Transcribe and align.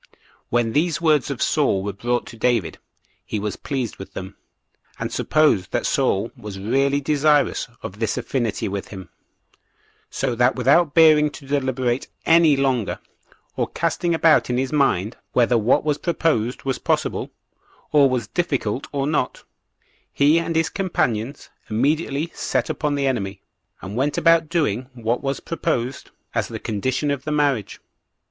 3. 0.09 0.19
When 0.49 0.73
these 0.73 0.99
words 0.99 1.29
of 1.29 1.43
Saul 1.43 1.83
were 1.83 1.93
brought 1.93 2.25
to 2.25 2.35
David, 2.35 2.79
he 3.23 3.39
was 3.39 3.55
pleased 3.55 3.97
with 3.97 4.13
them, 4.15 4.35
and 4.97 5.11
supposed 5.13 5.71
that 5.73 5.85
Saul 5.85 6.31
was 6.35 6.57
really 6.57 6.99
desirous 6.99 7.67
of 7.83 7.99
this 7.99 8.17
affinity 8.17 8.67
with 8.67 8.87
him; 8.87 9.09
so 10.09 10.33
that 10.33 10.55
without 10.55 10.95
bearing 10.95 11.29
to 11.29 11.45
deliberate 11.45 12.07
any 12.25 12.57
longer, 12.57 12.97
or 13.55 13.67
casting 13.67 14.15
about 14.15 14.49
in 14.49 14.57
his 14.57 14.73
mind 14.73 15.17
whether 15.33 15.55
what 15.55 15.83
was 15.85 15.99
proposed 15.99 16.63
was 16.63 16.79
possible, 16.79 17.29
or 17.91 18.09
was 18.09 18.25
difficult 18.25 18.87
or 18.91 19.05
not, 19.05 19.43
he 20.11 20.39
and 20.39 20.55
his 20.55 20.69
companions 20.69 21.51
immediately 21.69 22.31
set 22.33 22.71
upon 22.71 22.95
the 22.95 23.05
enemy, 23.05 23.39
and 23.83 23.95
went 23.95 24.17
about 24.17 24.49
doing 24.49 24.89
what 24.95 25.21
was 25.21 25.39
proposed 25.39 26.09
as 26.33 26.47
the 26.47 26.57
condition 26.57 27.11
of 27.11 27.23
the 27.23 27.31
marriage. 27.31 27.79